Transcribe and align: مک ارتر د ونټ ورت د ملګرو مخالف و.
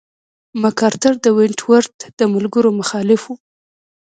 مک 0.61 0.77
ارتر 0.89 1.13
د 1.21 1.25
ونټ 1.37 1.59
ورت 1.69 1.97
د 2.19 2.21
ملګرو 2.33 2.69
مخالف 2.79 3.21
و. 3.27 3.31